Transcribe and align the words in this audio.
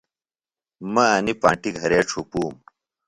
مہ 0.93 1.03
انیۡ 1.15 1.37
پانٹیۡ 1.41 1.73
گھرے 1.79 1.99
ڇھُپوم۔ 2.09 2.53